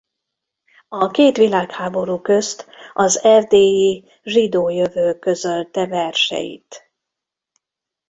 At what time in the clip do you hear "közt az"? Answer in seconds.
2.21-3.23